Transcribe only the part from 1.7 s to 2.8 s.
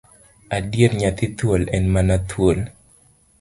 en mana thuol.